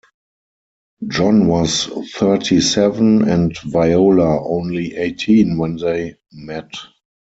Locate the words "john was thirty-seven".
1.07-3.29